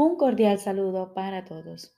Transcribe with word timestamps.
Un 0.00 0.14
cordial 0.14 0.60
saludo 0.60 1.12
para 1.12 1.44
todos. 1.44 1.92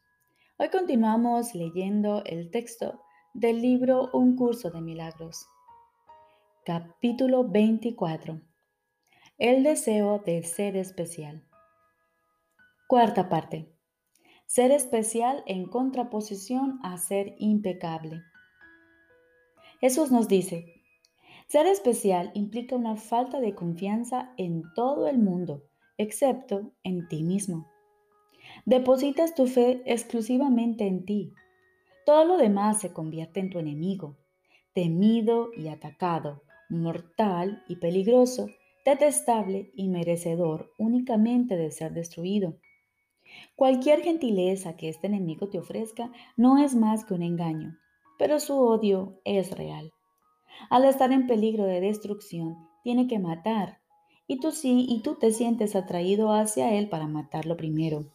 Hoy 0.58 0.70
continuamos 0.70 1.54
leyendo 1.54 2.24
el 2.24 2.50
texto 2.50 3.02
del 3.34 3.60
libro 3.60 4.08
Un 4.14 4.36
curso 4.36 4.70
de 4.70 4.80
milagros. 4.80 5.46
Capítulo 6.64 7.46
24. 7.46 8.40
El 9.36 9.62
deseo 9.64 10.18
de 10.20 10.42
ser 10.44 10.78
especial. 10.78 11.44
Cuarta 12.88 13.28
parte. 13.28 13.70
Ser 14.46 14.70
especial 14.70 15.42
en 15.44 15.66
contraposición 15.66 16.80
a 16.82 16.96
ser 16.96 17.34
impecable. 17.36 18.22
Jesús 19.78 20.10
nos 20.10 20.26
dice, 20.26 20.82
ser 21.48 21.66
especial 21.66 22.30
implica 22.32 22.76
una 22.76 22.96
falta 22.96 23.40
de 23.40 23.54
confianza 23.54 24.32
en 24.38 24.62
todo 24.74 25.06
el 25.06 25.18
mundo, 25.18 25.64
excepto 25.98 26.72
en 26.82 27.06
ti 27.06 27.22
mismo. 27.22 27.69
Depositas 28.66 29.34
tu 29.34 29.46
fe 29.46 29.82
exclusivamente 29.86 30.86
en 30.86 31.04
ti. 31.04 31.32
Todo 32.04 32.24
lo 32.24 32.36
demás 32.36 32.80
se 32.80 32.92
convierte 32.92 33.40
en 33.40 33.50
tu 33.50 33.58
enemigo, 33.58 34.16
temido 34.74 35.50
y 35.56 35.68
atacado, 35.68 36.42
mortal 36.68 37.62
y 37.68 37.76
peligroso, 37.76 38.48
detestable 38.84 39.70
y 39.74 39.88
merecedor 39.88 40.72
únicamente 40.78 41.56
de 41.56 41.70
ser 41.70 41.92
destruido. 41.92 42.56
Cualquier 43.56 44.02
gentileza 44.02 44.76
que 44.76 44.88
este 44.88 45.06
enemigo 45.06 45.48
te 45.48 45.58
ofrezca 45.58 46.10
no 46.36 46.58
es 46.58 46.74
más 46.74 47.04
que 47.04 47.14
un 47.14 47.22
engaño, 47.22 47.76
pero 48.18 48.40
su 48.40 48.58
odio 48.58 49.20
es 49.24 49.52
real. 49.56 49.92
Al 50.68 50.84
estar 50.84 51.12
en 51.12 51.26
peligro 51.26 51.64
de 51.64 51.80
destrucción, 51.80 52.56
tiene 52.82 53.06
que 53.06 53.18
matar, 53.18 53.78
y 54.26 54.38
tú 54.38 54.52
sí, 54.52 54.86
y 54.88 55.02
tú 55.02 55.16
te 55.16 55.32
sientes 55.32 55.74
atraído 55.74 56.32
hacia 56.32 56.74
él 56.74 56.88
para 56.88 57.06
matarlo 57.06 57.56
primero. 57.56 58.06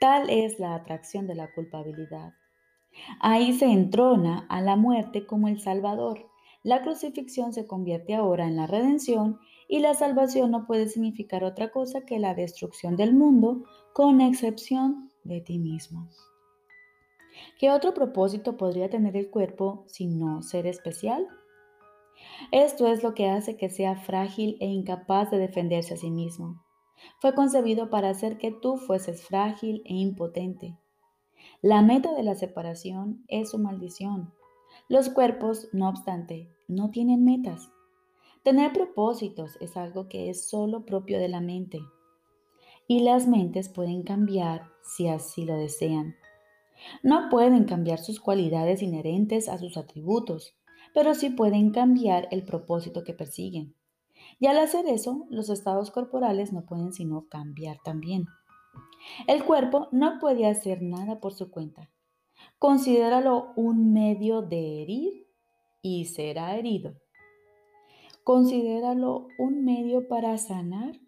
Tal 0.00 0.30
es 0.30 0.58
la 0.58 0.74
atracción 0.74 1.26
de 1.26 1.34
la 1.34 1.52
culpabilidad. 1.52 2.34
Ahí 3.20 3.52
se 3.52 3.66
entrona 3.66 4.46
a 4.48 4.60
la 4.60 4.76
muerte 4.76 5.26
como 5.26 5.48
el 5.48 5.60
Salvador. 5.60 6.28
La 6.62 6.82
crucifixión 6.82 7.52
se 7.52 7.66
convierte 7.66 8.14
ahora 8.14 8.46
en 8.46 8.56
la 8.56 8.66
redención 8.66 9.40
y 9.68 9.80
la 9.80 9.94
salvación 9.94 10.50
no 10.50 10.66
puede 10.66 10.88
significar 10.88 11.44
otra 11.44 11.70
cosa 11.70 12.02
que 12.02 12.18
la 12.18 12.34
destrucción 12.34 12.96
del 12.96 13.14
mundo, 13.14 13.64
con 13.92 14.20
excepción 14.20 15.10
de 15.24 15.40
ti 15.40 15.58
mismo. 15.58 16.08
¿Qué 17.58 17.70
otro 17.70 17.94
propósito 17.94 18.56
podría 18.56 18.90
tener 18.90 19.16
el 19.16 19.30
cuerpo 19.30 19.84
si 19.86 20.06
no 20.06 20.42
ser 20.42 20.66
especial? 20.66 21.26
Esto 22.50 22.86
es 22.86 23.02
lo 23.02 23.14
que 23.14 23.28
hace 23.28 23.56
que 23.56 23.70
sea 23.70 23.96
frágil 23.96 24.56
e 24.60 24.66
incapaz 24.66 25.30
de 25.30 25.38
defenderse 25.38 25.94
a 25.94 25.96
sí 25.96 26.10
mismo. 26.10 26.62
Fue 27.22 27.36
concebido 27.36 27.88
para 27.88 28.10
hacer 28.10 28.36
que 28.36 28.50
tú 28.50 28.78
fueses 28.78 29.22
frágil 29.22 29.82
e 29.84 29.94
impotente. 29.94 30.76
La 31.60 31.80
meta 31.80 32.12
de 32.14 32.24
la 32.24 32.34
separación 32.34 33.24
es 33.28 33.52
su 33.52 33.60
maldición. 33.60 34.34
Los 34.88 35.08
cuerpos, 35.08 35.68
no 35.72 35.88
obstante, 35.88 36.50
no 36.66 36.90
tienen 36.90 37.22
metas. 37.22 37.70
Tener 38.42 38.72
propósitos 38.72 39.56
es 39.60 39.76
algo 39.76 40.08
que 40.08 40.30
es 40.30 40.48
solo 40.48 40.84
propio 40.84 41.20
de 41.20 41.28
la 41.28 41.40
mente. 41.40 41.78
Y 42.88 43.04
las 43.04 43.28
mentes 43.28 43.68
pueden 43.68 44.02
cambiar 44.02 44.64
si 44.82 45.06
así 45.06 45.44
lo 45.44 45.56
desean. 45.56 46.16
No 47.04 47.28
pueden 47.30 47.66
cambiar 47.66 48.00
sus 48.00 48.18
cualidades 48.18 48.82
inherentes 48.82 49.48
a 49.48 49.58
sus 49.58 49.76
atributos, 49.76 50.56
pero 50.92 51.14
sí 51.14 51.30
pueden 51.30 51.70
cambiar 51.70 52.26
el 52.32 52.42
propósito 52.42 53.04
que 53.04 53.14
persiguen. 53.14 53.76
Y 54.38 54.46
al 54.46 54.58
hacer 54.58 54.86
eso, 54.86 55.26
los 55.30 55.48
estados 55.48 55.90
corporales 55.90 56.52
no 56.52 56.64
pueden 56.64 56.92
sino 56.92 57.26
cambiar 57.28 57.78
también. 57.82 58.26
El 59.26 59.44
cuerpo 59.44 59.88
no 59.92 60.18
puede 60.20 60.46
hacer 60.46 60.82
nada 60.82 61.20
por 61.20 61.32
su 61.32 61.50
cuenta. 61.50 61.90
Considéralo 62.58 63.52
un 63.56 63.92
medio 63.92 64.42
de 64.42 64.82
herir 64.82 65.28
y 65.80 66.06
será 66.06 66.56
herido. 66.56 66.94
Considéralo 68.24 69.26
un 69.38 69.64
medio 69.64 70.06
para 70.06 70.38
sanar 70.38 71.00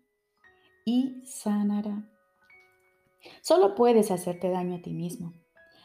y 0.85 1.23
sanará. 1.25 2.11
Solo 3.41 3.75
puedes 3.75 4.11
hacerte 4.11 4.51
daño 4.51 4.77
a 4.77 4.83
ti 4.83 4.93
mismo. 4.93 5.33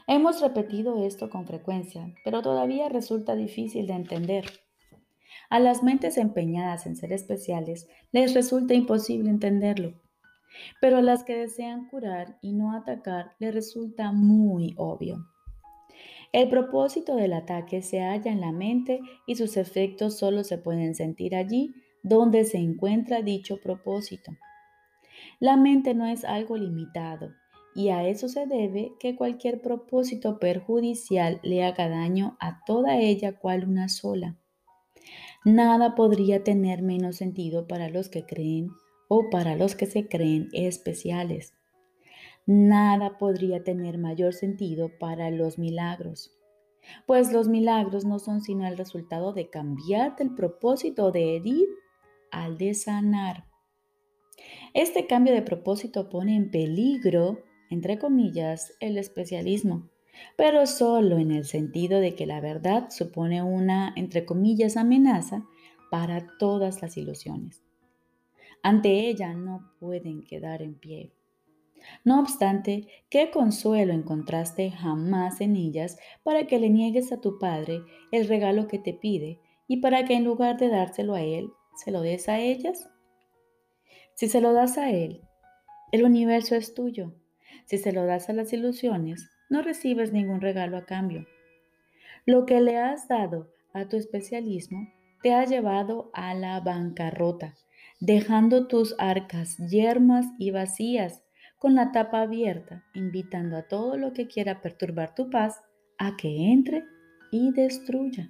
Hemos 0.07 0.41
repetido 0.41 1.05
esto 1.05 1.29
con 1.29 1.45
frecuencia, 1.45 2.13
pero 2.25 2.41
todavía 2.41 2.89
resulta 2.89 3.35
difícil 3.35 3.85
de 3.85 3.93
entender. 3.93 4.45
A 5.49 5.59
las 5.59 5.81
mentes 5.81 6.17
empeñadas 6.17 6.85
en 6.85 6.95
ser 6.95 7.11
especiales 7.11 7.87
les 8.11 8.35
resulta 8.35 8.75
imposible 8.75 9.31
entenderlo, 9.31 9.93
pero 10.79 10.97
a 10.97 11.01
las 11.01 11.23
que 11.23 11.35
desean 11.35 11.87
curar 11.87 12.37
y 12.41 12.53
no 12.53 12.73
atacar 12.73 13.31
les 13.39 13.53
resulta 13.53 14.11
muy 14.11 14.75
obvio. 14.77 15.25
El 16.31 16.49
propósito 16.49 17.15
del 17.15 17.33
ataque 17.33 17.81
se 17.81 18.01
halla 18.01 18.31
en 18.31 18.41
la 18.41 18.51
mente 18.51 18.99
y 19.25 19.35
sus 19.35 19.57
efectos 19.57 20.19
solo 20.19 20.43
se 20.43 20.59
pueden 20.59 20.93
sentir 20.93 21.35
allí 21.35 21.73
donde 22.03 22.43
se 22.45 22.59
encuentra 22.59 23.23
dicho 23.23 23.59
propósito. 23.59 24.31
La 25.39 25.57
mente 25.57 25.95
no 25.95 26.05
es 26.05 26.25
algo 26.25 26.57
limitado 26.57 27.33
y 27.73 27.89
a 27.89 28.07
eso 28.07 28.29
se 28.29 28.45
debe 28.45 28.91
que 28.99 29.15
cualquier 29.15 29.61
propósito 29.61 30.37
perjudicial 30.37 31.39
le 31.41 31.63
haga 31.63 31.89
daño 31.89 32.37
a 32.39 32.63
toda 32.65 32.97
ella 32.97 33.39
cual 33.39 33.67
una 33.67 33.89
sola. 33.89 34.37
Nada 35.45 35.95
podría 35.95 36.43
tener 36.43 36.81
menos 36.81 37.15
sentido 37.15 37.67
para 37.67 37.89
los 37.89 38.09
que 38.09 38.25
creen 38.25 38.71
o 39.07 39.29
para 39.29 39.55
los 39.55 39.75
que 39.75 39.85
se 39.85 40.07
creen 40.07 40.49
especiales. 40.51 41.53
Nada 42.45 43.17
podría 43.17 43.63
tener 43.63 43.97
mayor 43.97 44.33
sentido 44.33 44.91
para 44.99 45.29
los 45.29 45.57
milagros, 45.57 46.35
pues 47.05 47.31
los 47.31 47.47
milagros 47.47 48.05
no 48.05 48.19
son 48.19 48.41
sino 48.41 48.67
el 48.67 48.77
resultado 48.77 49.33
de 49.33 49.49
cambiar 49.49 50.15
del 50.15 50.33
propósito 50.33 51.11
de 51.11 51.35
herir 51.35 51.69
al 52.31 52.57
de 52.57 52.73
sanar. 52.73 53.45
Este 54.73 55.07
cambio 55.07 55.33
de 55.33 55.41
propósito 55.41 56.09
pone 56.09 56.35
en 56.35 56.51
peligro, 56.51 57.43
entre 57.69 57.97
comillas, 57.99 58.73
el 58.79 58.97
especialismo, 58.97 59.89
pero 60.35 60.65
solo 60.65 61.17
en 61.17 61.31
el 61.31 61.45
sentido 61.45 61.99
de 61.99 62.15
que 62.15 62.25
la 62.25 62.41
verdad 62.41 62.89
supone 62.89 63.41
una, 63.41 63.93
entre 63.95 64.25
comillas, 64.25 64.77
amenaza 64.77 65.45
para 65.89 66.27
todas 66.37 66.81
las 66.81 66.97
ilusiones. 66.97 67.63
Ante 68.61 69.07
ella 69.07 69.33
no 69.33 69.71
pueden 69.79 70.23
quedar 70.23 70.61
en 70.61 70.75
pie. 70.75 71.13
No 72.03 72.19
obstante, 72.19 72.87
¿qué 73.09 73.31
consuelo 73.31 73.93
encontraste 73.93 74.71
jamás 74.71 75.41
en 75.41 75.55
ellas 75.55 75.97
para 76.23 76.45
que 76.45 76.59
le 76.59 76.69
niegues 76.69 77.11
a 77.11 77.21
tu 77.21 77.39
Padre 77.39 77.81
el 78.11 78.27
regalo 78.27 78.67
que 78.67 78.79
te 78.79 78.93
pide 78.93 79.39
y 79.67 79.77
para 79.77 80.05
que 80.05 80.15
en 80.15 80.25
lugar 80.25 80.57
de 80.57 80.69
dárselo 80.69 81.15
a 81.15 81.21
Él, 81.21 81.49
se 81.75 81.91
lo 81.91 82.01
des 82.01 82.27
a 82.27 82.39
ellas? 82.39 82.89
Si 84.15 84.27
se 84.27 84.41
lo 84.41 84.51
das 84.51 84.77
a 84.77 84.91
Él, 84.91 85.21
el 85.91 86.03
universo 86.03 86.55
es 86.55 86.73
tuyo. 86.73 87.13
Si 87.65 87.77
se 87.77 87.91
lo 87.91 88.05
das 88.05 88.29
a 88.29 88.33
las 88.33 88.51
ilusiones, 88.51 89.29
no 89.49 89.61
recibes 89.61 90.13
ningún 90.13 90.41
regalo 90.41 90.77
a 90.77 90.85
cambio. 90.85 91.25
Lo 92.25 92.45
que 92.45 92.61
le 92.61 92.77
has 92.77 93.07
dado 93.07 93.51
a 93.73 93.87
tu 93.87 93.97
especialismo 93.97 94.87
te 95.21 95.33
ha 95.33 95.45
llevado 95.45 96.11
a 96.13 96.33
la 96.33 96.59
bancarrota, 96.59 97.55
dejando 97.99 98.67
tus 98.67 98.95
arcas 98.99 99.57
yermas 99.57 100.27
y 100.37 100.51
vacías, 100.51 101.23
con 101.57 101.75
la 101.75 101.91
tapa 101.91 102.21
abierta, 102.21 102.85
invitando 102.93 103.57
a 103.57 103.63
todo 103.63 103.97
lo 103.97 104.13
que 104.13 104.27
quiera 104.27 104.61
perturbar 104.61 105.13
tu 105.13 105.29
paz 105.29 105.61
a 105.97 106.15
que 106.15 106.51
entre 106.51 106.85
y 107.31 107.51
destruya. 107.51 108.29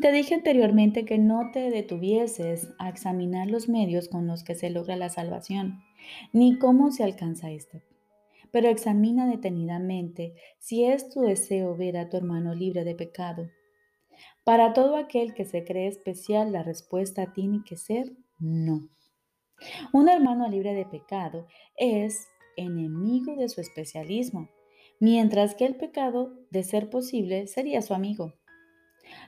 Te 0.00 0.10
dije 0.10 0.34
anteriormente 0.34 1.04
que 1.04 1.18
no 1.18 1.50
te 1.52 1.70
detuvieses 1.70 2.70
a 2.78 2.88
examinar 2.88 3.48
los 3.48 3.68
medios 3.68 4.08
con 4.08 4.26
los 4.26 4.42
que 4.42 4.54
se 4.54 4.70
logra 4.70 4.96
la 4.96 5.10
salvación, 5.10 5.82
ni 6.32 6.58
cómo 6.58 6.90
se 6.90 7.04
alcanza 7.04 7.50
esta 7.50 7.80
pero 8.52 8.68
examina 8.68 9.28
detenidamente 9.28 10.34
si 10.58 10.84
es 10.84 11.08
tu 11.10 11.20
deseo 11.20 11.76
ver 11.76 11.96
a 11.96 12.08
tu 12.08 12.16
hermano 12.16 12.54
libre 12.54 12.84
de 12.84 12.94
pecado. 12.94 13.48
Para 14.44 14.72
todo 14.72 14.96
aquel 14.96 15.34
que 15.34 15.44
se 15.44 15.64
cree 15.64 15.88
especial, 15.88 16.52
la 16.52 16.62
respuesta 16.62 17.32
tiene 17.32 17.62
que 17.64 17.76
ser 17.76 18.12
no. 18.38 18.88
Un 19.92 20.08
hermano 20.08 20.48
libre 20.48 20.74
de 20.74 20.86
pecado 20.86 21.46
es 21.76 22.26
enemigo 22.56 23.36
de 23.36 23.48
su 23.48 23.60
especialismo, 23.60 24.48
mientras 25.00 25.54
que 25.54 25.66
el 25.66 25.76
pecado, 25.76 26.34
de 26.50 26.62
ser 26.62 26.90
posible, 26.90 27.46
sería 27.46 27.82
su 27.82 27.94
amigo. 27.94 28.34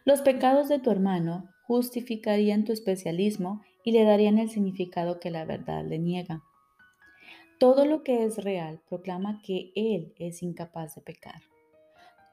Los 0.04 0.22
pecados 0.22 0.68
de 0.68 0.78
tu 0.78 0.90
hermano 0.90 1.48
justificarían 1.66 2.64
tu 2.64 2.72
especialismo 2.72 3.62
y 3.84 3.92
le 3.92 4.04
darían 4.04 4.38
el 4.38 4.50
significado 4.50 5.20
que 5.20 5.30
la 5.30 5.44
verdad 5.44 5.84
le 5.84 5.98
niega. 5.98 6.42
Todo 7.60 7.84
lo 7.84 8.02
que 8.04 8.24
es 8.24 8.42
real 8.42 8.80
proclama 8.88 9.42
que 9.42 9.70
Él 9.76 10.14
es 10.18 10.42
incapaz 10.42 10.94
de 10.94 11.02
pecar. 11.02 11.42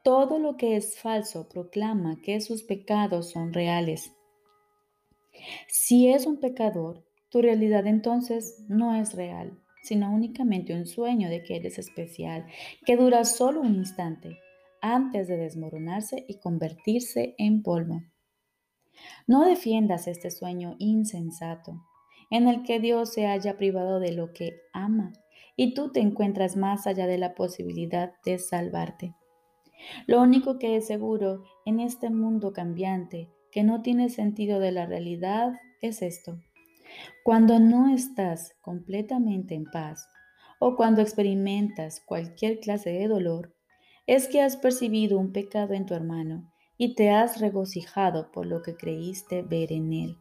Todo 0.01 0.39
lo 0.39 0.55
que 0.55 0.77
es 0.77 0.97
falso 0.97 1.49
proclama 1.49 2.21
que 2.21 2.39
sus 2.39 2.63
pecados 2.63 3.31
son 3.31 3.51
reales. 3.51 4.15
Si 5.67 6.07
es 6.07 6.25
un 6.25 6.39
pecador, 6.39 7.03
tu 7.29 7.41
realidad 7.41 7.87
entonces 7.87 8.63
no 8.69 8.95
es 8.95 9.15
real, 9.15 9.59
sino 9.83 10.09
únicamente 10.13 10.73
un 10.73 10.87
sueño 10.87 11.29
de 11.29 11.43
que 11.43 11.57
eres 11.57 11.77
especial, 11.77 12.45
que 12.85 12.95
dura 12.95 13.25
solo 13.25 13.59
un 13.59 13.75
instante, 13.75 14.39
antes 14.79 15.27
de 15.27 15.35
desmoronarse 15.35 16.23
y 16.29 16.39
convertirse 16.39 17.35
en 17.37 17.63
polvo. 17.63 18.01
No 19.27 19.43
defiendas 19.43 20.07
este 20.07 20.31
sueño 20.31 20.77
insensato, 20.79 21.83
en 22.29 22.47
el 22.47 22.63
que 22.63 22.79
Dios 22.79 23.13
se 23.13 23.27
haya 23.27 23.57
privado 23.57 23.99
de 23.99 24.11
lo 24.11 24.33
que 24.33 24.61
ama 24.73 25.13
y 25.55 25.73
tú 25.73 25.91
te 25.91 25.99
encuentras 25.99 26.55
más 26.55 26.87
allá 26.87 27.07
de 27.07 27.17
la 27.17 27.33
posibilidad 27.33 28.13
de 28.23 28.37
salvarte. 28.37 29.15
Lo 30.05 30.21
único 30.21 30.59
que 30.59 30.75
es 30.75 30.87
seguro 30.87 31.43
en 31.65 31.79
este 31.79 32.09
mundo 32.09 32.53
cambiante, 32.53 33.29
que 33.51 33.63
no 33.63 33.81
tiene 33.81 34.09
sentido 34.09 34.59
de 34.59 34.71
la 34.71 34.85
realidad, 34.85 35.53
es 35.81 36.01
esto. 36.01 36.39
Cuando 37.23 37.59
no 37.59 37.93
estás 37.93 38.53
completamente 38.61 39.55
en 39.55 39.65
paz 39.65 40.07
o 40.59 40.75
cuando 40.75 41.01
experimentas 41.01 42.01
cualquier 42.05 42.59
clase 42.59 42.91
de 42.91 43.07
dolor, 43.07 43.55
es 44.05 44.27
que 44.27 44.41
has 44.41 44.57
percibido 44.57 45.19
un 45.19 45.31
pecado 45.31 45.73
en 45.73 45.85
tu 45.85 45.93
hermano 45.93 46.51
y 46.77 46.95
te 46.95 47.09
has 47.09 47.39
regocijado 47.39 48.31
por 48.31 48.45
lo 48.45 48.61
que 48.61 48.75
creíste 48.75 49.41
ver 49.41 49.71
en 49.73 49.91
él. 49.91 50.17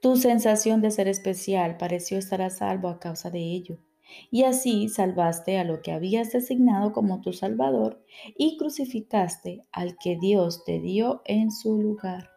Tu 0.00 0.16
sensación 0.16 0.80
de 0.80 0.90
ser 0.90 1.08
especial 1.08 1.76
pareció 1.76 2.18
estar 2.18 2.42
a 2.42 2.50
salvo 2.50 2.88
a 2.88 2.98
causa 2.98 3.30
de 3.30 3.40
ello, 3.40 3.78
y 4.30 4.44
así 4.44 4.88
salvaste 4.88 5.58
a 5.58 5.64
lo 5.64 5.82
que 5.82 5.92
habías 5.92 6.32
designado 6.32 6.92
como 6.92 7.20
tu 7.20 7.32
Salvador 7.32 8.02
y 8.36 8.56
crucificaste 8.56 9.66
al 9.72 9.96
que 9.98 10.16
Dios 10.16 10.64
te 10.64 10.80
dio 10.80 11.22
en 11.24 11.50
su 11.50 11.80
lugar. 11.80 12.30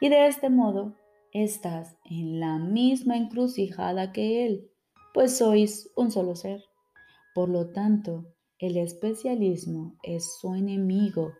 Y 0.00 0.08
de 0.08 0.26
este 0.26 0.50
modo 0.50 0.94
estás 1.32 1.96
en 2.04 2.40
la 2.40 2.58
misma 2.58 3.16
encrucijada 3.16 4.12
que 4.12 4.46
Él, 4.46 4.70
pues 5.12 5.36
sois 5.36 5.90
un 5.96 6.10
solo 6.10 6.36
ser. 6.36 6.64
Por 7.34 7.48
lo 7.48 7.70
tanto, 7.70 8.24
el 8.58 8.76
especialismo 8.76 9.96
es 10.02 10.38
su 10.38 10.54
enemigo, 10.54 11.32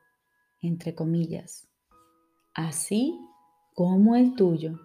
entre 0.61 0.95
comillas, 0.95 1.69
así 2.55 3.19
como 3.75 4.15
el 4.15 4.37
tuyo. 4.37 4.79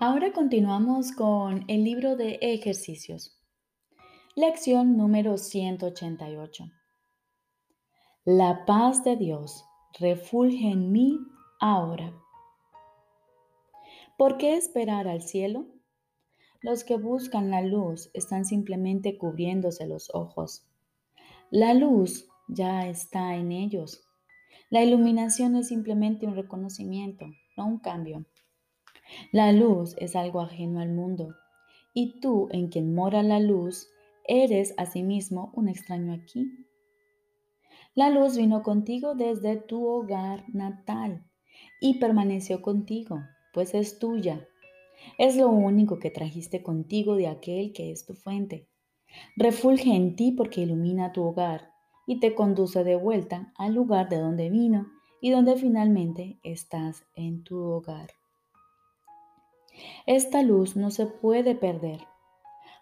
Ahora 0.00 0.32
continuamos 0.32 1.12
con 1.12 1.64
el 1.68 1.84
libro 1.84 2.16
de 2.16 2.38
ejercicios. 2.40 3.38
Lección 4.36 4.96
número 4.96 5.36
188. 5.36 6.64
La 8.24 8.64
paz 8.64 9.04
de 9.04 9.16
Dios 9.16 9.64
refulge 9.98 10.70
en 10.70 10.92
mí 10.92 11.18
ahora. 11.60 12.14
¿Por 14.16 14.38
qué 14.38 14.54
esperar 14.54 15.08
al 15.08 15.20
cielo? 15.22 15.66
Los 16.60 16.82
que 16.82 16.96
buscan 16.96 17.50
la 17.50 17.62
luz 17.62 18.10
están 18.14 18.44
simplemente 18.44 19.16
cubriéndose 19.16 19.86
los 19.86 20.12
ojos. 20.12 20.66
La 21.50 21.72
luz 21.72 22.28
ya 22.48 22.88
está 22.88 23.36
en 23.36 23.52
ellos. 23.52 24.04
La 24.68 24.82
iluminación 24.82 25.54
es 25.54 25.68
simplemente 25.68 26.26
un 26.26 26.34
reconocimiento, 26.34 27.26
no 27.56 27.66
un 27.66 27.78
cambio. 27.78 28.26
La 29.30 29.52
luz 29.52 29.94
es 29.98 30.16
algo 30.16 30.40
ajeno 30.40 30.80
al 30.80 30.90
mundo, 30.90 31.36
y 31.94 32.18
tú, 32.18 32.48
en 32.50 32.68
quien 32.68 32.92
mora 32.92 33.22
la 33.22 33.38
luz, 33.38 33.88
eres 34.24 34.74
asimismo 34.78 35.52
un 35.54 35.68
extraño 35.68 36.12
aquí. 36.12 36.66
La 37.94 38.10
luz 38.10 38.36
vino 38.36 38.64
contigo 38.64 39.14
desde 39.14 39.56
tu 39.56 39.86
hogar 39.86 40.44
natal 40.52 41.24
y 41.80 42.00
permaneció 42.00 42.62
contigo, 42.62 43.20
pues 43.54 43.74
es 43.74 44.00
tuya. 44.00 44.47
Es 45.18 45.36
lo 45.36 45.48
único 45.48 45.98
que 45.98 46.10
trajiste 46.10 46.62
contigo 46.62 47.16
de 47.16 47.28
aquel 47.28 47.72
que 47.72 47.90
es 47.90 48.04
tu 48.06 48.14
fuente. 48.14 48.68
Refulge 49.36 49.94
en 49.94 50.16
ti 50.16 50.32
porque 50.32 50.62
ilumina 50.62 51.12
tu 51.12 51.24
hogar 51.24 51.70
y 52.06 52.20
te 52.20 52.34
conduce 52.34 52.84
de 52.84 52.96
vuelta 52.96 53.52
al 53.56 53.74
lugar 53.74 54.08
de 54.08 54.18
donde 54.18 54.50
vino 54.50 54.88
y 55.20 55.30
donde 55.30 55.56
finalmente 55.56 56.38
estás 56.42 57.04
en 57.14 57.42
tu 57.42 57.58
hogar. 57.58 58.10
Esta 60.06 60.42
luz 60.42 60.76
no 60.76 60.90
se 60.90 61.06
puede 61.06 61.54
perder 61.54 62.00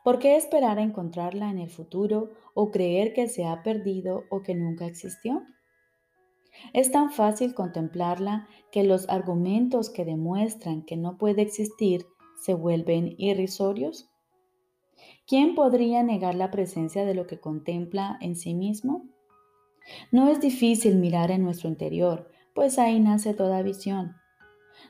¿Por 0.07 0.21
qué 0.21 0.37
esperar 0.37 0.79
a 0.79 0.83
encontrarla 0.83 1.51
en 1.51 1.59
el 1.59 1.69
futuro 1.69 2.31
o 2.55 2.71
creer 2.71 3.13
que 3.13 3.27
se 3.27 3.45
ha 3.45 3.65
perdido 3.65 4.23
o 4.31 4.41
que 4.41 4.55
nunca 4.55 4.87
existió? 4.87 5.43
Es 6.73 6.91
tan 6.91 7.11
fácil 7.11 7.55
contemplarla 7.55 8.49
que 8.71 8.85
los 8.85 9.09
argumentos 9.09 9.91
que 9.91 10.05
demuestran 10.05 10.83
que 10.83 10.97
no 10.97 11.19
puede 11.19 11.43
existir 11.43 12.07
se 12.41 12.55
vuelven 12.55 13.15
irrisorios. 13.19 14.09
¿Quién 15.27 15.55
podría 15.55 16.03
negar 16.03 16.35
la 16.35 16.51
presencia 16.51 17.05
de 17.05 17.15
lo 17.15 17.27
que 17.27 17.41
contempla 17.41 18.19
en 18.21 18.37
sí 18.37 18.55
mismo? 18.55 19.07
No 20.11 20.29
es 20.29 20.41
difícil 20.41 20.97
mirar 20.97 21.31
en 21.31 21.43
nuestro 21.43 21.69
interior, 21.69 22.31
pues 22.55 22.79
ahí 22.79 23.01
nace 23.01 23.35
toda 23.35 23.63
visión. 23.63 24.17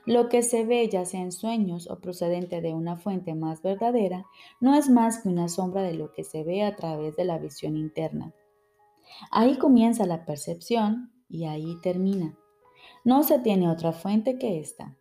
Lo 0.05 0.29
que 0.29 0.41
se 0.41 0.65
ve, 0.65 0.87
ya 0.89 1.05
sea 1.05 1.21
en 1.21 1.31
sueños 1.31 1.89
o 1.89 1.99
procedente 1.99 2.61
de 2.61 2.73
una 2.73 2.97
fuente 2.97 3.35
más 3.35 3.61
verdadera, 3.61 4.25
no 4.59 4.75
es 4.75 4.89
más 4.89 5.21
que 5.21 5.29
una 5.29 5.49
sombra 5.49 5.81
de 5.81 5.93
lo 5.93 6.11
que 6.11 6.23
se 6.23 6.43
ve 6.43 6.63
a 6.63 6.75
través 6.75 7.15
de 7.15 7.25
la 7.25 7.37
visión 7.37 7.77
interna. 7.77 8.33
Ahí 9.31 9.57
comienza 9.57 10.05
la 10.05 10.25
percepción 10.25 11.11
y 11.29 11.45
ahí 11.45 11.79
termina. 11.81 12.37
No 13.03 13.23
se 13.23 13.39
tiene 13.39 13.69
otra 13.69 13.91
fuente 13.91 14.37
que 14.37 14.59
esta. 14.59 14.97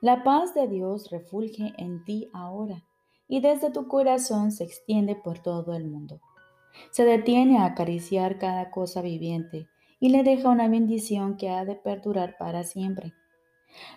La 0.00 0.24
paz 0.24 0.54
de 0.54 0.66
Dios 0.66 1.10
refulge 1.10 1.72
en 1.76 2.04
ti 2.04 2.28
ahora 2.32 2.84
y 3.28 3.40
desde 3.40 3.70
tu 3.70 3.86
corazón 3.86 4.50
se 4.50 4.64
extiende 4.64 5.14
por 5.14 5.38
todo 5.40 5.74
el 5.74 5.86
mundo. 5.86 6.20
Se 6.90 7.04
detiene 7.04 7.58
a 7.58 7.66
acariciar 7.66 8.38
cada 8.38 8.70
cosa 8.70 9.02
viviente 9.02 9.68
y 9.98 10.08
le 10.08 10.22
deja 10.22 10.48
una 10.48 10.68
bendición 10.68 11.36
que 11.36 11.50
ha 11.50 11.64
de 11.64 11.76
perdurar 11.76 12.36
para 12.38 12.64
siempre. 12.64 13.12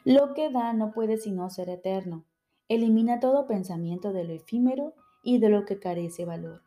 Lo 0.03 0.33
que 0.33 0.49
da 0.49 0.73
no 0.73 0.91
puede 0.91 1.17
sino 1.17 1.49
ser 1.49 1.69
eterno. 1.69 2.25
Elimina 2.67 3.19
todo 3.19 3.47
pensamiento 3.47 4.13
de 4.13 4.23
lo 4.23 4.33
efímero 4.33 4.93
y 5.23 5.39
de 5.39 5.49
lo 5.49 5.65
que 5.65 5.79
carece 5.79 6.25
valor. 6.25 6.61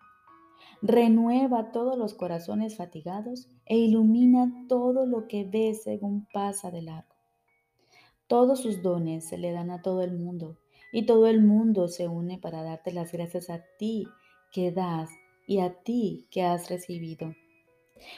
Renueva 0.82 1.72
todos 1.72 1.96
los 1.96 2.14
corazones 2.14 2.76
fatigados 2.76 3.48
e 3.64 3.78
ilumina 3.78 4.66
todo 4.68 5.06
lo 5.06 5.26
que 5.26 5.44
ve 5.44 5.74
según 5.74 6.26
pasa 6.32 6.70
de 6.70 6.82
largo. 6.82 7.14
Todos 8.26 8.60
sus 8.60 8.82
dones 8.82 9.28
se 9.28 9.38
le 9.38 9.52
dan 9.52 9.70
a 9.70 9.82
todo 9.82 10.02
el 10.02 10.12
mundo 10.12 10.58
y 10.92 11.06
todo 11.06 11.26
el 11.26 11.42
mundo 11.42 11.88
se 11.88 12.08
une 12.08 12.38
para 12.38 12.62
darte 12.62 12.92
las 12.92 13.12
gracias 13.12 13.50
a 13.50 13.64
ti 13.78 14.06
que 14.52 14.72
das 14.72 15.10
y 15.46 15.60
a 15.60 15.74
ti 15.82 16.26
que 16.30 16.42
has 16.42 16.68
recibido. 16.68 17.34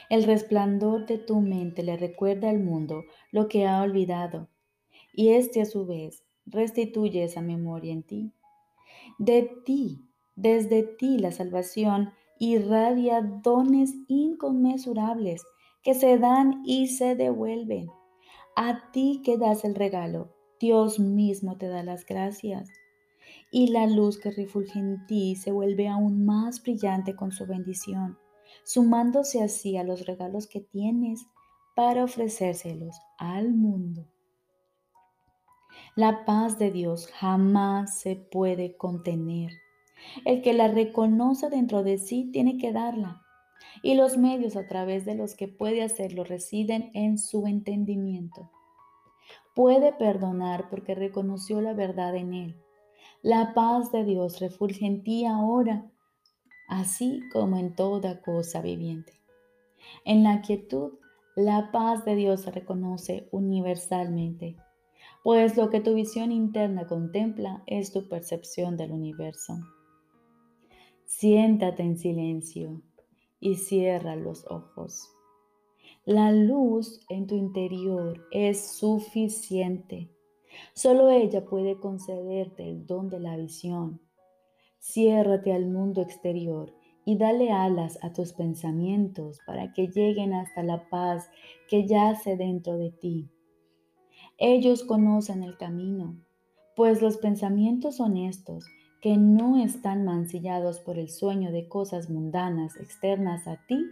El 0.09 0.23
resplandor 0.23 1.05
de 1.05 1.17
tu 1.17 1.39
mente 1.41 1.83
le 1.83 1.95
recuerda 1.95 2.49
al 2.49 2.59
mundo 2.59 3.03
lo 3.31 3.47
que 3.47 3.67
ha 3.67 3.81
olvidado 3.81 4.49
y 5.13 5.29
éste 5.29 5.61
a 5.61 5.65
su 5.65 5.85
vez 5.85 6.23
restituye 6.45 7.23
esa 7.23 7.41
memoria 7.41 7.93
en 7.93 8.03
ti. 8.03 8.33
De 9.17 9.43
ti, 9.65 10.01
desde 10.35 10.83
ti 10.83 11.17
la 11.17 11.31
salvación 11.31 12.11
irradia 12.39 13.21
dones 13.21 13.93
inconmensurables 14.07 15.43
que 15.83 15.93
se 15.93 16.17
dan 16.17 16.61
y 16.65 16.87
se 16.87 17.15
devuelven. 17.15 17.89
A 18.55 18.91
ti 18.91 19.21
que 19.23 19.37
das 19.37 19.63
el 19.63 19.75
regalo, 19.75 20.33
Dios 20.59 20.99
mismo 20.99 21.57
te 21.57 21.67
da 21.67 21.83
las 21.83 22.05
gracias. 22.05 22.69
Y 23.51 23.67
la 23.67 23.87
luz 23.87 24.19
que 24.19 24.31
refulge 24.31 24.79
en 24.79 25.05
ti 25.05 25.35
se 25.35 25.51
vuelve 25.51 25.87
aún 25.87 26.25
más 26.25 26.61
brillante 26.61 27.15
con 27.15 27.31
su 27.31 27.45
bendición, 27.45 28.17
sumándose 28.63 29.41
así 29.41 29.77
a 29.77 29.83
los 29.83 30.05
regalos 30.05 30.47
que 30.47 30.61
tienes 30.61 31.25
para 31.75 32.03
ofrecérselos 32.03 32.99
al 33.17 33.53
mundo. 33.53 34.05
La 35.95 36.25
paz 36.25 36.59
de 36.59 36.71
Dios 36.71 37.07
jamás 37.07 37.99
se 37.99 38.15
puede 38.15 38.75
contener. 38.75 39.51
El 40.25 40.41
que 40.41 40.53
la 40.53 40.67
reconoce 40.67 41.49
dentro 41.49 41.83
de 41.83 41.97
sí 41.97 42.29
tiene 42.31 42.57
que 42.57 42.71
darla. 42.71 43.21
Y 43.81 43.95
los 43.95 44.17
medios 44.17 44.55
a 44.55 44.67
través 44.67 45.05
de 45.05 45.15
los 45.15 45.35
que 45.35 45.47
puede 45.47 45.83
hacerlo 45.83 46.23
residen 46.23 46.91
en 46.93 47.17
su 47.17 47.47
entendimiento. 47.47 48.49
Puede 49.55 49.93
perdonar 49.93 50.69
porque 50.69 50.95
reconoció 50.95 51.61
la 51.61 51.73
verdad 51.73 52.15
en 52.15 52.33
él. 52.33 52.55
La 53.21 53.53
paz 53.53 53.91
de 53.91 54.05
Dios 54.05 54.39
refulge 54.39 54.85
en 54.85 55.03
ti 55.03 55.25
ahora, 55.25 55.85
así 56.67 57.21
como 57.33 57.57
en 57.57 57.75
toda 57.75 58.21
cosa 58.21 58.61
viviente. 58.61 59.13
En 60.05 60.23
la 60.23 60.41
quietud, 60.41 60.93
la 61.35 61.71
paz 61.71 62.05
de 62.05 62.15
Dios 62.15 62.41
se 62.41 62.51
reconoce 62.51 63.27
universalmente 63.31 64.55
pues 65.23 65.57
lo 65.57 65.69
que 65.69 65.81
tu 65.81 65.93
visión 65.93 66.31
interna 66.31 66.87
contempla 66.87 67.61
es 67.67 67.91
tu 67.91 68.07
percepción 68.07 68.77
del 68.77 68.91
universo. 68.91 69.59
Siéntate 71.09 71.81
en 71.81 71.97
silencio 71.97 72.83
y 73.39 73.55
cierra 73.55 74.15
los 74.15 74.45
ojos. 74.45 75.09
La 76.05 76.31
luz 76.31 77.03
en 77.09 77.25
tu 77.25 77.35
interior 77.35 78.27
es 78.31 78.61
suficiente. 78.77 80.11
Solo 80.73 81.09
ella 81.09 81.45
puede 81.45 81.79
concederte 81.79 82.69
el 82.69 82.85
don 82.85 83.09
de 83.09 83.19
la 83.19 83.35
visión. 83.37 83.99
Ciérrate 84.77 85.51
al 85.51 85.65
mundo 85.65 86.03
exterior 86.03 86.75
y 87.05 87.17
dale 87.17 87.51
alas 87.51 87.97
a 88.03 88.13
tus 88.13 88.31
pensamientos 88.31 89.39
para 89.47 89.73
que 89.73 89.87
lleguen 89.87 90.35
hasta 90.35 90.61
la 90.61 90.89
paz 90.89 91.27
que 91.67 91.87
yace 91.87 92.37
dentro 92.37 92.77
de 92.77 92.91
ti. 92.91 93.31
Ellos 94.37 94.83
conocen 94.83 95.41
el 95.41 95.57
camino, 95.57 96.23
pues 96.75 97.01
los 97.01 97.17
pensamientos 97.17 97.99
honestos 97.99 98.63
que 99.01 99.17
no 99.17 99.63
están 99.63 100.05
mancillados 100.05 100.79
por 100.79 100.97
el 100.97 101.09
sueño 101.09 101.51
de 101.51 101.67
cosas 101.67 102.09
mundanas 102.09 102.75
externas 102.77 103.47
a 103.47 103.57
ti, 103.67 103.85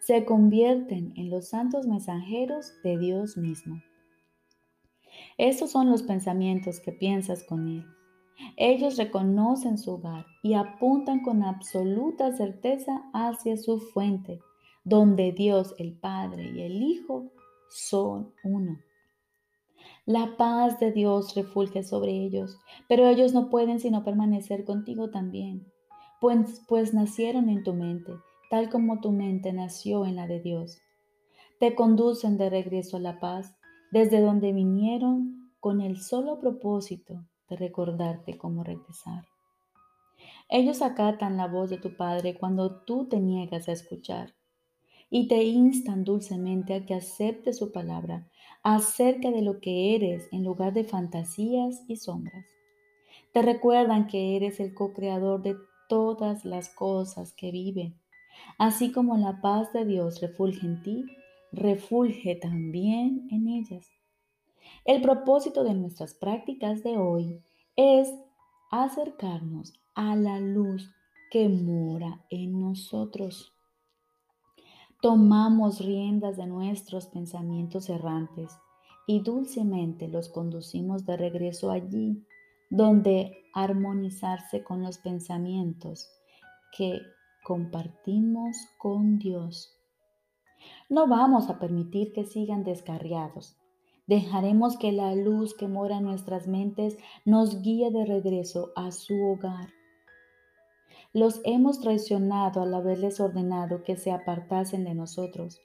se 0.00 0.24
convierten 0.24 1.12
en 1.16 1.30
los 1.30 1.48
santos 1.48 1.86
mensajeros 1.86 2.72
de 2.82 2.98
Dios 2.98 3.36
mismo. 3.36 3.82
Estos 5.38 5.70
son 5.70 5.90
los 5.90 6.02
pensamientos 6.02 6.80
que 6.80 6.92
piensas 6.92 7.42
con 7.44 7.68
Él. 7.68 7.84
Ellos 8.56 8.96
reconocen 8.96 9.78
su 9.78 9.92
hogar 9.92 10.26
y 10.42 10.54
apuntan 10.54 11.22
con 11.22 11.42
absoluta 11.42 12.32
certeza 12.36 13.02
hacia 13.12 13.56
su 13.56 13.80
fuente, 13.80 14.40
donde 14.84 15.32
Dios 15.32 15.74
el 15.78 15.94
Padre 15.94 16.50
y 16.54 16.62
el 16.62 16.82
Hijo 16.82 17.30
son 17.68 18.32
uno. 18.44 18.78
La 20.06 20.36
paz 20.36 20.78
de 20.78 20.92
Dios 20.92 21.34
refulge 21.34 21.82
sobre 21.82 22.12
ellos, 22.12 22.60
pero 22.88 23.08
ellos 23.08 23.34
no 23.34 23.50
pueden 23.50 23.80
sino 23.80 24.04
permanecer 24.04 24.64
contigo 24.64 25.10
también, 25.10 25.66
pues, 26.20 26.62
pues 26.68 26.94
nacieron 26.94 27.48
en 27.48 27.64
tu 27.64 27.74
mente, 27.74 28.12
tal 28.48 28.70
como 28.70 29.00
tu 29.00 29.10
mente 29.10 29.52
nació 29.52 30.06
en 30.06 30.14
la 30.14 30.28
de 30.28 30.40
Dios. 30.40 30.78
Te 31.58 31.74
conducen 31.74 32.38
de 32.38 32.50
regreso 32.50 32.98
a 32.98 33.00
la 33.00 33.18
paz, 33.18 33.56
desde 33.90 34.20
donde 34.20 34.52
vinieron 34.52 35.50
con 35.58 35.80
el 35.80 36.00
solo 36.00 36.38
propósito 36.38 37.24
de 37.48 37.56
recordarte 37.56 38.38
cómo 38.38 38.62
regresar. 38.62 39.24
Ellos 40.48 40.82
acatan 40.82 41.36
la 41.36 41.48
voz 41.48 41.68
de 41.68 41.78
tu 41.78 41.96
Padre 41.96 42.38
cuando 42.38 42.82
tú 42.82 43.08
te 43.08 43.18
niegas 43.18 43.68
a 43.68 43.72
escuchar 43.72 44.34
y 45.10 45.26
te 45.26 45.42
instan 45.42 46.04
dulcemente 46.04 46.74
a 46.74 46.86
que 46.86 46.94
aceptes 46.94 47.58
su 47.58 47.72
palabra 47.72 48.28
acerca 48.68 49.30
de 49.30 49.42
lo 49.42 49.60
que 49.60 49.94
eres 49.94 50.28
en 50.32 50.42
lugar 50.42 50.72
de 50.72 50.82
fantasías 50.82 51.84
y 51.86 51.94
sombras. 51.94 52.44
Te 53.32 53.40
recuerdan 53.40 54.08
que 54.08 54.34
eres 54.34 54.58
el 54.58 54.74
co-creador 54.74 55.40
de 55.40 55.54
todas 55.88 56.44
las 56.44 56.68
cosas 56.70 57.32
que 57.32 57.52
viven. 57.52 57.96
Así 58.58 58.90
como 58.90 59.16
la 59.18 59.40
paz 59.40 59.72
de 59.72 59.84
Dios 59.84 60.20
refulge 60.20 60.66
en 60.66 60.82
ti, 60.82 61.04
refulge 61.52 62.34
también 62.34 63.28
en 63.30 63.46
ellas. 63.46 63.88
El 64.84 65.00
propósito 65.00 65.62
de 65.62 65.74
nuestras 65.74 66.14
prácticas 66.14 66.82
de 66.82 66.98
hoy 66.98 67.40
es 67.76 68.12
acercarnos 68.72 69.74
a 69.94 70.16
la 70.16 70.40
luz 70.40 70.90
que 71.30 71.48
mora 71.48 72.24
en 72.30 72.58
nosotros 72.58 73.55
tomamos 75.06 75.78
riendas 75.78 76.36
de 76.36 76.48
nuestros 76.48 77.06
pensamientos 77.06 77.88
errantes 77.88 78.58
y 79.06 79.20
dulcemente 79.20 80.08
los 80.08 80.28
conducimos 80.28 81.06
de 81.06 81.16
regreso 81.16 81.70
allí, 81.70 82.26
donde 82.70 83.44
armonizarse 83.54 84.64
con 84.64 84.82
los 84.82 84.98
pensamientos 84.98 86.08
que 86.76 86.98
compartimos 87.44 88.56
con 88.78 89.20
Dios. 89.20 89.78
No 90.88 91.06
vamos 91.06 91.50
a 91.50 91.60
permitir 91.60 92.12
que 92.12 92.24
sigan 92.24 92.64
descarriados. 92.64 93.56
Dejaremos 94.08 94.76
que 94.76 94.90
la 94.90 95.14
luz 95.14 95.54
que 95.54 95.68
mora 95.68 95.98
en 95.98 96.04
nuestras 96.04 96.48
mentes 96.48 96.98
nos 97.24 97.62
guíe 97.62 97.92
de 97.92 98.06
regreso 98.06 98.72
a 98.74 98.90
su 98.90 99.14
hogar 99.22 99.68
los 101.16 101.40
hemos 101.44 101.80
traicionado 101.80 102.60
al 102.60 102.74
haberles 102.74 103.20
ordenado 103.20 103.82
que 103.82 103.96
se 103.96 104.12
apartasen 104.12 104.84
de 104.84 104.94
nosotros. 104.94 105.62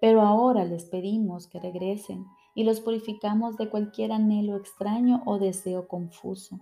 Pero 0.00 0.22
ahora 0.22 0.64
les 0.64 0.86
pedimos 0.86 1.48
que 1.48 1.60
regresen 1.60 2.24
y 2.54 2.64
los 2.64 2.80
purificamos 2.80 3.58
de 3.58 3.68
cualquier 3.68 4.10
anhelo 4.10 4.56
extraño 4.56 5.22
o 5.26 5.38
deseo 5.38 5.86
confuso. 5.86 6.60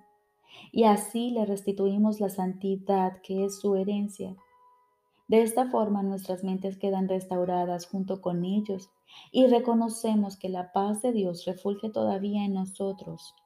Y 0.73 0.83
así 0.83 1.31
le 1.31 1.47
restituimos 1.47 2.19
la 2.19 2.29
santidad 2.29 3.23
que 3.23 3.45
es 3.45 3.61
su 3.61 3.77
herencia. 3.77 4.35
De 5.29 5.43
esta 5.43 5.71
forma 5.71 6.03
nuestras 6.03 6.43
mentes 6.43 6.77
quedan 6.77 7.09
restauradas 7.09 7.87
junto 7.87 8.21
con 8.21 8.45
ellos 8.45 8.91
y 9.31 9.47
reconocemos 9.47 10.37
que 10.37 10.49
la 10.49 10.73
paz 10.73 11.03
de 11.03 11.13
Dios 11.13 11.45
refulge 11.45 11.89
todavía 11.89 12.45
en 12.45 12.55
nosotros 12.55 13.37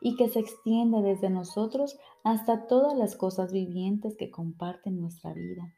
y 0.00 0.16
que 0.16 0.28
se 0.28 0.40
extiende 0.40 1.02
desde 1.02 1.30
nosotros 1.30 1.98
hasta 2.24 2.66
todas 2.66 2.96
las 2.96 3.16
cosas 3.16 3.52
vivientes 3.52 4.16
que 4.16 4.30
comparten 4.30 5.00
nuestra 5.00 5.32
vida. 5.32 5.74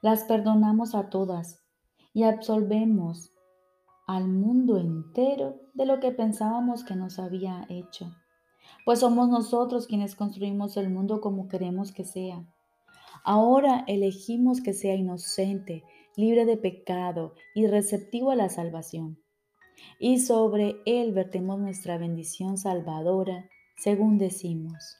Las 0.00 0.24
perdonamos 0.24 0.94
a 0.94 1.08
todas 1.10 1.62
y 2.12 2.24
absolvemos 2.24 3.32
al 4.06 4.28
mundo 4.28 4.78
entero 4.78 5.60
de 5.74 5.86
lo 5.86 6.00
que 6.00 6.10
pensábamos 6.10 6.84
que 6.84 6.96
nos 6.96 7.18
había 7.18 7.66
hecho, 7.68 8.10
pues 8.84 9.00
somos 9.00 9.28
nosotros 9.28 9.86
quienes 9.86 10.16
construimos 10.16 10.76
el 10.76 10.90
mundo 10.90 11.20
como 11.20 11.48
queremos 11.48 11.92
que 11.92 12.04
sea. 12.04 12.44
Ahora 13.24 13.84
elegimos 13.86 14.60
que 14.60 14.72
sea 14.72 14.96
inocente, 14.96 15.84
libre 16.16 16.44
de 16.44 16.56
pecado 16.56 17.34
y 17.54 17.66
receptivo 17.66 18.32
a 18.32 18.36
la 18.36 18.48
salvación 18.48 19.22
y 19.98 20.20
sobre 20.20 20.76
él 20.86 21.12
vertemos 21.12 21.58
nuestra 21.58 21.98
bendición 21.98 22.58
salvadora, 22.58 23.48
según 23.76 24.18
decimos. 24.18 24.96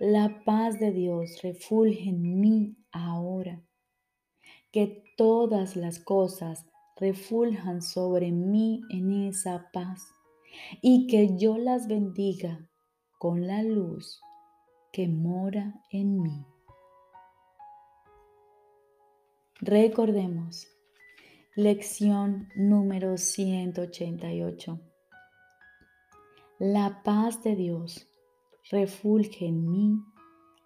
La 0.00 0.42
paz 0.44 0.78
de 0.78 0.92
Dios 0.92 1.42
refulge 1.42 2.10
en 2.10 2.40
mí 2.40 2.76
ahora. 2.92 3.62
Que 4.70 5.02
todas 5.16 5.74
las 5.76 5.98
cosas 5.98 6.66
refuljan 6.96 7.82
sobre 7.82 8.30
mí 8.30 8.82
en 8.90 9.28
esa 9.28 9.70
paz 9.72 10.02
y 10.82 11.06
que 11.06 11.36
yo 11.36 11.58
las 11.58 11.88
bendiga 11.88 12.68
con 13.18 13.46
la 13.46 13.62
luz 13.62 14.20
que 14.92 15.08
mora 15.08 15.82
en 15.90 16.22
mí. 16.22 16.44
Recordemos 19.60 20.68
Lección 21.60 22.48
número 22.54 23.18
188. 23.18 24.80
La 26.60 27.02
paz 27.02 27.42
de 27.42 27.56
Dios 27.56 28.08
refulge 28.70 29.46
en 29.46 29.68
mí 29.68 30.00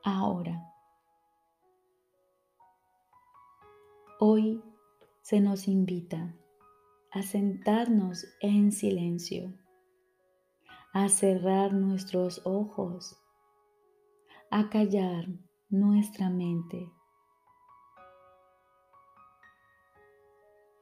ahora. 0.05 0.71
Hoy 4.21 4.63
se 5.23 5.41
nos 5.41 5.67
invita 5.67 6.37
a 7.11 7.23
sentarnos 7.23 8.27
en 8.43 8.71
silencio, 8.71 9.55
a 10.93 11.09
cerrar 11.09 11.73
nuestros 11.73 12.43
ojos, 12.45 13.17
a 14.51 14.69
callar 14.69 15.27
nuestra 15.71 16.29
mente 16.29 16.93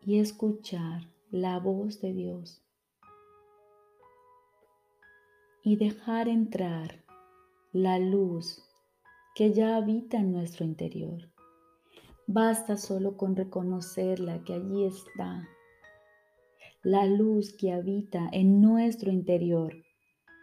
y 0.02 0.18
escuchar 0.18 1.02
la 1.30 1.58
voz 1.58 2.00
de 2.00 2.12
Dios 2.12 2.62
y 5.62 5.76
dejar 5.76 6.28
entrar 6.28 7.04
la 7.72 7.98
luz 7.98 8.62
que 9.34 9.52
ya 9.52 9.76
habita 9.76 10.18
en 10.18 10.32
nuestro 10.32 10.64
interior. 10.64 11.30
Basta 12.26 12.76
solo 12.76 13.16
con 13.16 13.36
reconocerla 13.36 14.42
que 14.44 14.54
allí 14.54 14.84
está. 14.84 15.48
La 16.82 17.06
luz 17.06 17.54
que 17.56 17.72
habita 17.72 18.28
en 18.32 18.60
nuestro 18.60 19.10
interior 19.10 19.74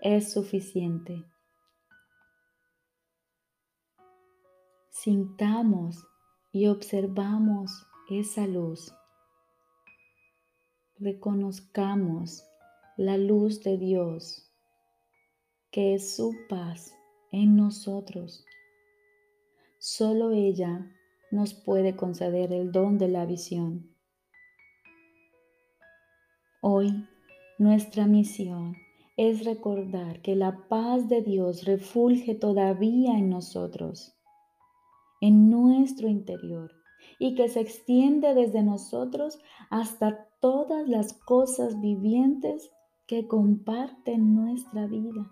es 0.02 0.32
suficiente. 0.32 1.26
Sintamos 4.90 6.06
y 6.52 6.68
observamos 6.68 7.72
esa 8.10 8.46
luz 8.48 8.94
reconozcamos 11.00 12.44
la 12.98 13.18
luz 13.18 13.64
de 13.64 13.78
Dios, 13.78 14.52
que 15.72 15.94
es 15.94 16.16
su 16.16 16.36
paz 16.50 16.96
en 17.32 17.56
nosotros. 17.56 18.46
Solo 19.78 20.32
ella 20.32 20.92
nos 21.30 21.54
puede 21.54 21.96
conceder 21.96 22.52
el 22.52 22.72
don 22.72 22.98
de 22.98 23.10
la 23.10 23.26
visión. 23.26 23.96
Hoy 26.62 27.08
nuestra 27.60 28.08
misión 28.08 28.76
es 29.18 29.46
recordar 29.46 30.22
que 30.22 30.36
la 30.36 30.68
paz 30.68 31.08
de 31.08 31.22
Dios 31.22 31.66
refulge 31.66 32.34
todavía 32.34 33.18
en 33.18 33.30
nosotros, 33.30 34.16
en 35.22 35.50
nuestro 35.50 36.08
interior, 36.08 36.72
y 37.20 37.36
que 37.36 37.50
se 37.50 37.62
extiende 37.62 38.34
desde 38.34 38.64
nosotros 38.64 39.40
hasta 39.70 40.27
todas 40.40 40.88
las 40.88 41.14
cosas 41.14 41.80
vivientes 41.82 42.72
que 43.08 43.28
comparten 43.28 44.36
nuestra 44.36 44.86
vida. 44.86 45.32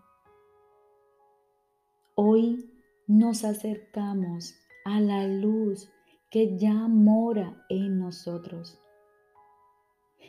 Hoy 2.15 2.71
nos 3.07 3.43
acercamos 3.43 4.55
a 4.83 4.99
la 4.99 5.27
luz 5.27 5.91
que 6.31 6.57
ya 6.57 6.87
mora 6.87 7.65
en 7.69 7.99
nosotros. 7.99 8.79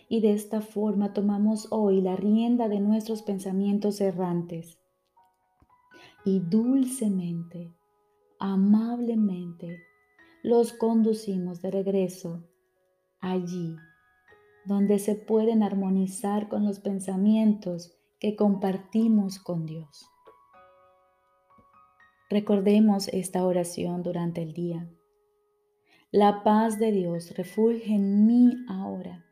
Y 0.09 0.21
de 0.21 0.33
esta 0.33 0.61
forma 0.61 1.13
tomamos 1.13 1.69
hoy 1.71 2.01
la 2.01 2.17
rienda 2.17 2.69
de 2.69 2.81
nuestros 2.81 3.23
pensamientos 3.23 4.01
errantes 4.01 4.79
y 6.25 6.41
dulcemente, 6.41 7.75
amablemente, 8.39 9.81
los 10.43 10.73
conducimos 10.73 11.63
de 11.63 11.71
regreso 11.71 12.45
allí 13.21 13.77
donde 14.67 14.99
se 14.99 15.15
pueden 15.15 15.63
armonizar 15.63 16.49
con 16.49 16.65
los 16.65 16.81
pensamientos 16.81 17.97
que 18.19 18.37
compartimos 18.37 19.39
con 19.39 19.67
Dios. 19.67 20.11
Recordemos 22.29 23.09
esta 23.09 23.45
oración 23.47 24.03
durante 24.03 24.43
el 24.43 24.53
día. 24.53 24.89
La 26.11 26.43
paz 26.43 26.79
de 26.79 26.91
Dios 26.91 27.37
refulge 27.37 27.95
en 27.95 28.27
mí 28.27 28.57
ahora. 28.69 29.25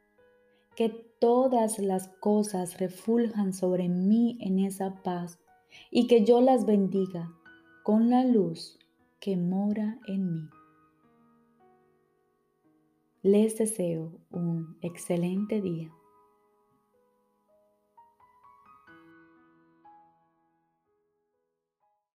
Que 0.77 0.89
todas 0.89 1.79
las 1.79 2.09
cosas 2.21 2.79
refuljan 2.79 3.53
sobre 3.53 3.89
mí 3.89 4.39
en 4.41 4.59
esa 4.59 5.03
paz 5.03 5.39
y 5.91 6.07
que 6.07 6.25
yo 6.25 6.41
las 6.41 6.67
bendiga 6.67 7.33
con 7.83 8.11
la 8.11 8.25
luz 8.25 8.79
que 9.21 9.37
mora 9.37 9.99
en 10.07 10.33
mí. 10.33 10.49
Les 13.27 13.57
deseo 13.57 14.13
un 14.33 14.77
excelente 14.83 15.63
día. 15.63 15.91